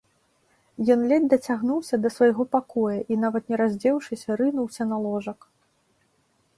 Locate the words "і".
2.97-3.13